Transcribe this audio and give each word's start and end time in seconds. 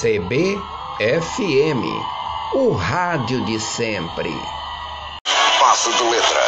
CBFM, 0.00 1.84
o 2.54 2.70
rádio 2.70 3.44
de 3.44 3.60
sempre. 3.60 4.30
Passe 5.58 5.92
de 5.92 6.04
letra. 6.04 6.40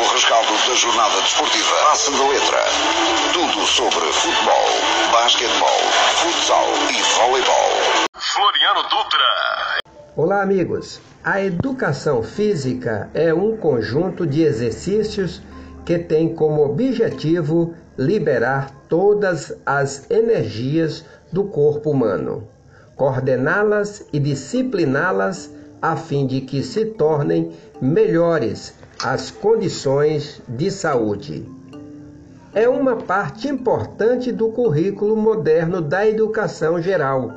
O 0.00 0.12
rescaldo 0.14 0.50
da 0.66 0.74
jornada 0.74 1.20
desportiva. 1.20 1.76
Passe 1.90 2.10
de 2.10 2.22
letra. 2.22 2.64
Tudo 3.34 3.66
sobre 3.66 4.10
futebol, 4.14 4.64
basquetebol, 5.12 5.78
futsal 6.22 6.64
e 6.88 7.02
voleibol. 7.18 7.70
Floriano 8.16 8.82
Dutra. 8.84 9.82
Olá, 10.16 10.40
amigos. 10.40 11.02
A 11.22 11.42
educação 11.42 12.22
física 12.22 13.10
é 13.12 13.34
um 13.34 13.58
conjunto 13.58 14.26
de 14.26 14.40
exercícios 14.42 15.42
que 15.84 15.98
tem 15.98 16.34
como 16.34 16.64
objetivo 16.64 17.74
liberar 17.98 18.70
todas 18.88 19.52
as 19.66 20.10
energias 20.10 21.04
do 21.32 21.44
corpo 21.44 21.90
humano, 21.90 22.44
coordená-las 22.94 24.04
e 24.12 24.20
discipliná-las 24.20 25.50
a 25.80 25.96
fim 25.96 26.26
de 26.26 26.42
que 26.42 26.62
se 26.62 26.84
tornem 26.84 27.50
melhores 27.80 28.74
as 29.02 29.30
condições 29.30 30.40
de 30.46 30.70
saúde. 30.70 31.48
É 32.54 32.68
uma 32.68 32.96
parte 32.96 33.48
importante 33.48 34.30
do 34.30 34.50
currículo 34.50 35.16
moderno 35.16 35.80
da 35.80 36.06
educação 36.06 36.80
geral. 36.80 37.32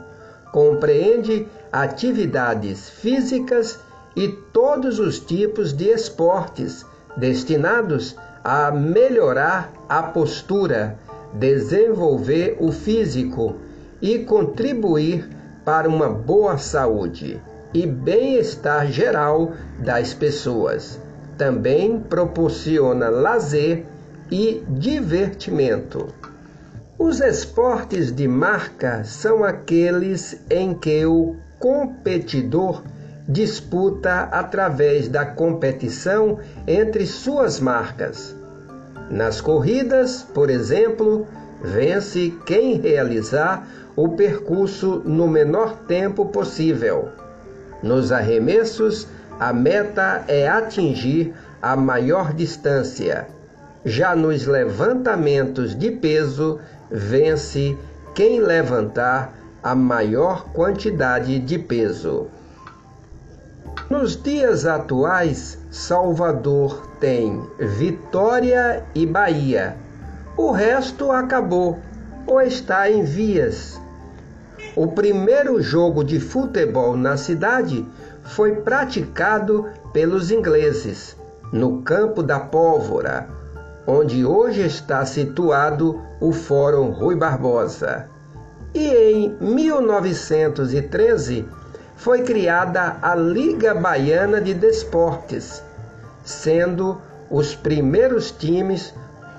Compreende 0.52 1.48
atividades 1.72 2.90
físicas 2.90 3.80
e 4.16 4.28
todos 4.54 5.00
os 5.00 5.20
tipos 5.20 5.74
de 5.74 5.86
esportes 5.90 6.86
destinados 7.18 8.16
a 8.44 8.72
melhorar 8.72 9.72
a 9.90 10.04
postura, 10.04 11.00
desenvolver 11.34 12.58
o 12.60 12.72
físico 12.72 13.56
e 14.02 14.20
contribuir 14.20 15.30
para 15.64 15.88
uma 15.90 16.10
boa 16.10 16.58
saúde 16.58 17.42
e 17.74 17.86
bem-estar 17.86 18.88
geral 18.88 19.54
das 19.80 20.14
pessoas. 20.14 21.00
Também 21.38 22.00
proporciona 22.00 23.10
lazer 23.10 23.86
e 24.32 24.64
divertimento. 24.70 26.08
Os 26.98 27.20
esportes 27.20 28.16
de 28.16 28.28
marca 28.28 29.04
são 29.04 29.44
aqueles 29.44 30.40
em 30.50 30.74
que 30.74 31.06
o 31.06 31.36
competidor 31.60 32.82
disputa 33.28 34.30
através 34.32 35.10
da 35.10 35.26
competição 35.26 36.40
entre 36.66 37.06
suas 37.06 37.60
marcas. 37.60 38.36
Nas 39.10 39.42
corridas, 39.42 40.24
por 40.24 40.50
exemplo, 40.50 41.28
vence 41.66 42.34
quem 42.46 42.80
realizar 42.80 43.68
o 43.96 44.10
percurso 44.10 45.02
no 45.04 45.28
menor 45.28 45.76
tempo 45.88 46.26
possível. 46.26 47.10
Nos 47.82 48.12
arremessos, 48.12 49.08
a 49.40 49.52
meta 49.52 50.24
é 50.28 50.48
atingir 50.48 51.34
a 51.62 51.76
maior 51.76 52.34
distância. 52.34 53.28
Já 53.84 54.16
nos 54.16 54.46
levantamentos 54.46 55.76
de 55.76 55.92
peso, 55.92 56.60
vence 56.90 57.78
quem 58.14 58.40
levantar 58.40 59.34
a 59.62 59.76
maior 59.76 60.46
quantidade 60.54 61.40
de 61.40 61.58
peso. 61.58 62.28
Nos 63.90 64.22
dias 64.22 64.66
atuais, 64.66 65.60
Salvador 65.70 66.90
tem 67.00 67.42
Vitória 67.60 68.84
e 68.96 69.06
Bahia. 69.06 69.85
O 70.38 70.52
resto 70.52 71.14
acabou 71.14 71.80
ou 72.28 72.42
está 72.42 72.92
em 72.92 73.04
vias. 73.04 73.80
O 74.76 74.88
primeiro 74.88 75.62
jogo 75.62 76.04
de 76.04 76.20
futebol 76.20 76.98
na 76.98 77.16
cidade 77.16 77.88
foi 78.22 78.58
praticado 78.58 79.70
pelos 79.94 80.32
ingleses, 80.32 81.16
no 81.54 81.82
Campo 81.84 82.22
da 82.22 82.38
Pólvora, 82.38 83.30
onde 83.88 84.26
hoje 84.26 84.66
está 84.66 85.06
situado 85.06 86.02
o 86.20 86.34
Fórum 86.34 86.90
Rui 86.90 87.16
Barbosa. 87.16 88.10
E 88.74 88.90
em 88.90 89.38
1913 89.40 91.48
foi 91.96 92.24
criada 92.24 92.98
a 93.02 93.16
Liga 93.16 93.74
Baiana 93.74 94.42
de 94.42 94.54
Desportes, 94.54 95.64
sendo 96.26 96.98
os 97.32 97.56
primeiros 97.56 98.32
times 98.32 98.94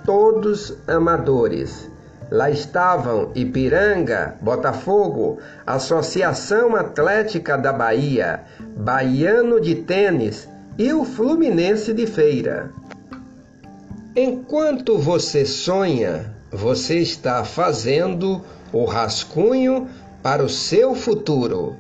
todos 0.07 0.73
amadores. 0.87 1.91
Lá 2.31 2.51
estavam 2.51 3.31
Ipiranga, 3.35 4.37
Botafogo, 4.41 5.39
Associação 5.67 6.75
Atlética 6.75 7.59
da 7.59 7.73
Bahia, 7.73 8.43
Baiano 8.77 9.61
de 9.61 9.75
Tênis 9.75 10.49
e 10.79 10.93
o 10.93 11.05
Fluminense 11.05 11.93
de 11.93 12.07
Feira. 12.07 12.71
Enquanto 14.15 14.99
você 14.99 15.45
sonha, 15.45 16.35
você 16.51 16.99
está 16.99 17.45
fazendo 17.45 18.43
o 18.73 18.85
rascunho 18.85 19.89
para 20.23 20.43
o 20.43 20.49
seu 20.49 20.95
futuro. 20.95 21.77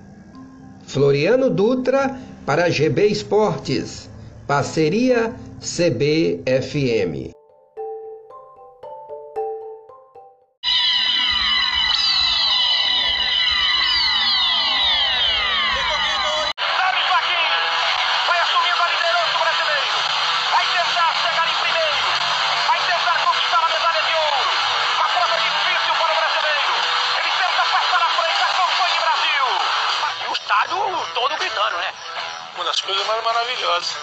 Floriano 0.84 1.50
Dutra 1.50 2.16
para 2.44 2.70
GB 2.70 3.06
Esportes. 3.06 4.08
Parceria 4.46 5.34
CBFM. 5.60 7.35
Todo 31.14 31.36
gritando, 31.36 31.76
né? 31.76 31.92
Uma 32.54 32.64
das 32.64 32.80
coisas 32.80 33.06
mais 33.06 33.22
maravilhosas 33.22 33.96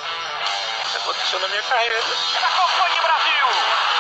que 0.92 0.98
aconteceu 0.98 1.40
na 1.40 1.48
minha 1.48 1.64
carreira. 1.64 1.96
Brasil! 1.96 3.48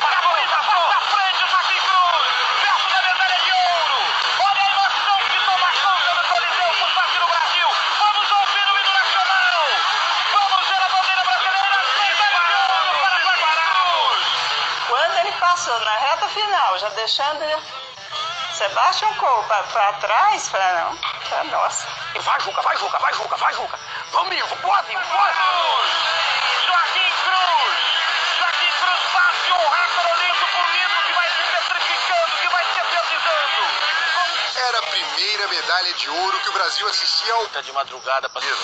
Para 0.01 0.17
a 0.17 0.21
corrida, 0.21 0.55
passa 0.57 0.97
à 0.97 1.01
frente, 1.01 1.49
Joaquim 1.49 1.79
Cruz! 1.79 2.27
Perto 2.61 2.89
da 2.89 3.01
medalha 3.01 3.39
de 3.43 3.51
ouro! 3.51 3.99
Olha 4.39 4.61
a 4.61 4.71
emoção 4.71 5.17
que 5.31 5.39
toma 5.45 5.71
conta 5.81 6.13
do 6.13 6.27
Coliseu 6.29 6.73
por 6.79 6.93
parte 6.93 7.17
do 7.17 7.27
Brasil! 7.27 7.67
Vamos 7.99 8.31
ouvir 8.31 8.67
o 8.69 8.79
hino 8.79 8.93
nacional! 8.93 9.65
Vamos 10.33 10.67
ver 10.67 10.83
a 10.83 10.89
bandeira 10.89 11.23
brasileira! 11.23 11.77
Medalha 11.99 12.41
de 12.47 12.53
ouro 12.53 12.99
para 13.01 13.19
Joaquim 13.19 13.53
Cruz! 13.73 14.21
Quando 14.89 15.17
ele 15.17 15.31
passou 15.33 15.79
na 15.79 15.97
reta 15.97 16.27
final, 16.29 16.77
já 16.77 16.89
deixando 16.89 17.43
Sebastião 18.63 19.13
Cole 19.15 19.45
para 19.47 19.91
trás, 19.99 20.47
para 20.47 20.73
não, 20.85 20.95
para 20.95 21.43
nossa. 21.43 21.85
Vai, 22.21 22.39
Juca, 22.39 22.61
vai, 22.61 22.77
Juca, 22.77 22.97
vai, 22.97 23.13
Juca, 23.13 23.35
vai, 23.35 23.53
Juca. 23.55 23.79
Vamos, 24.13 24.37
Ivo, 24.37 24.55
pode, 24.61 24.87
pode. 24.87 25.37
Joaquim 26.65 27.11
Cruz. 27.25 27.75
Joaquim 28.39 28.71
Cruz 28.79 29.01
passe 29.11 29.49
Carolito 29.95 30.47
por 30.47 30.65
lindo 30.71 30.95
que 31.05 31.13
vai 31.13 31.27
se 31.27 31.43
petrificando, 31.43 32.37
que 32.39 32.47
vai 32.47 32.63
se 32.63 32.79
eternizando. 32.79 33.67
Era 34.55 34.77
a 34.77 34.83
primeira 34.83 35.47
medalha 35.49 35.93
de 35.95 36.09
ouro 36.09 36.39
que 36.39 36.49
o 36.49 36.53
Brasil 36.53 36.87
assistia 36.87 37.33
ao... 37.33 37.45
Tá 37.47 37.59
de 37.59 37.71
madrugada, 37.73 38.29
parceiro. 38.29 38.57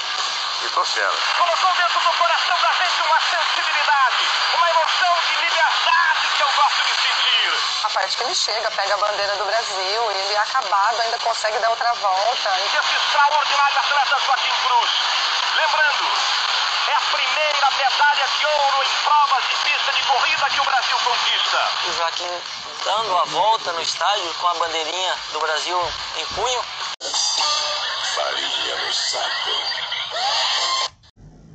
E 0.64 0.70
tô 0.70 0.86
fera. 0.86 1.12
Colocou 1.38 1.74
dentro 1.74 2.00
do 2.00 2.18
coração 2.18 2.58
da 2.62 2.72
gente 2.72 3.04
uma 3.04 3.20
sensibilidade, 3.20 4.24
uma 4.56 4.70
emoção 4.70 5.16
de 5.28 5.42
liberdade 5.42 6.28
que 6.38 6.44
eu 6.44 6.52
gosto 6.54 6.86
de 6.86 7.00
parte 8.00 8.16
que 8.16 8.24
ele 8.24 8.36
chega, 8.36 8.72
pega 8.72 8.94
a 8.94 8.98
bandeira 8.98 9.36
do 9.36 9.44
Brasil, 9.44 10.12
ele 10.12 10.38
acabado 10.38 11.02
ainda 11.02 11.20
consegue 11.20 11.60
dar 11.60 11.70
outra 11.70 11.94
volta. 11.96 12.50
Esse 12.64 12.78
extraordinário 12.96 13.78
atleta 13.78 14.16
Joaquim 14.26 14.56
Cruz. 14.64 14.92
Lembrando, 15.60 16.06
é 16.88 16.94
a 16.96 17.02
primeira 17.12 17.68
medalha 17.76 18.26
de 18.40 18.46
ouro 18.46 18.84
em 18.88 19.04
provas 19.04 19.44
de 19.44 19.56
pista 19.68 19.92
de 19.92 20.04
corrida 20.08 20.50
que 20.50 20.62
o 20.62 20.64
Brasil 20.64 20.98
conquista. 21.04 21.60
O 21.90 21.94
Joaquim 21.94 22.42
dando 22.86 23.18
a 23.18 23.26
volta 23.26 23.74
no 23.74 23.82
estádio 23.82 24.34
com 24.36 24.48
a 24.48 24.54
bandeirinha 24.54 25.16
do 25.34 25.40
Brasil 25.42 25.78
em 26.16 26.26
punho. 26.36 26.64
Farinha 28.16 28.76
no 28.78 28.94
saco. 28.94 29.52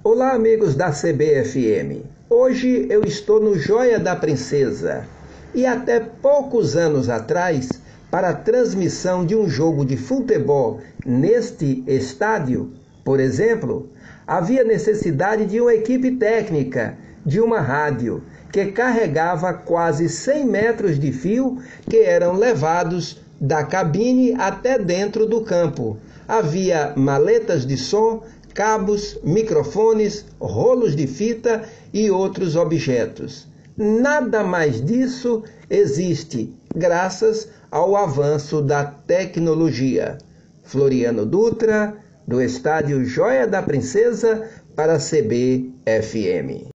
Olá, 0.05 0.32
amigos 0.32 0.75
da 0.75 0.90
CBFM. 0.90 2.05
Hoje 2.29 2.87
eu 2.90 3.02
estou 3.02 3.40
no 3.40 3.58
Joia 3.58 3.99
da 3.99 4.14
Princesa 4.14 5.08
e 5.55 5.65
até 5.65 6.01
poucos 6.01 6.77
anos 6.77 7.09
atrás, 7.09 7.69
para 8.11 8.31
a 8.31 8.35
transmissão 8.35 9.25
de 9.25 9.35
um 9.35 9.49
jogo 9.49 9.85
de 9.85 9.97
futebol 9.97 10.81
neste 11.05 11.83
estádio, 11.87 12.73
por 13.05 13.21
exemplo, 13.21 13.91
havia 14.27 14.65
necessidade 14.65 15.47
de 15.47 15.61
uma 15.61 15.75
equipe 15.75 16.12
técnica, 16.12 16.97
de 17.25 17.41
uma 17.41 17.61
rádio, 17.61 18.23
que 18.53 18.67
carregava 18.67 19.53
quase 19.53 20.09
100 20.09 20.47
metros 20.47 20.99
de 20.99 21.12
fio 21.12 21.59
que 21.89 21.99
eram 21.99 22.35
levados 22.35 23.21
da 23.41 23.65
cabine 23.65 24.35
até 24.39 24.79
dentro 24.79 25.27
do 25.27 25.43
campo. 25.43 25.99
Havia 26.27 26.93
maletas 26.97 27.67
de 27.67 27.77
som, 27.77 28.23
cabos, 28.55 29.19
microfones, 29.25 30.25
rolos 30.41 30.95
de 30.95 31.07
fita 31.07 31.62
e 31.93 32.11
outros 32.11 32.55
objetos. 32.55 33.49
Nada 33.76 34.44
mais 34.44 34.81
disso 34.85 35.43
existe 35.69 36.55
graças 36.75 37.49
ao 37.71 37.97
avanço 37.97 38.62
da 38.62 38.85
tecnologia. 38.85 40.19
Floriano 40.62 41.26
Dutra, 41.26 41.97
do 42.26 42.41
estádio 42.41 43.05
Joia 43.05 43.47
da 43.47 43.62
Princesa, 43.62 44.49
para 44.76 44.99
CBFM. 44.99 46.69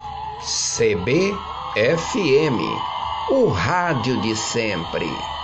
CBFM, 0.42 1.40
o 3.32 3.46
rádio 3.48 4.20
de 4.22 4.36
sempre. 4.36 5.37